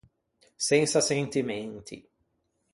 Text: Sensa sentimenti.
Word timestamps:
Sensa 0.67 0.99
sentimenti. 0.99 1.99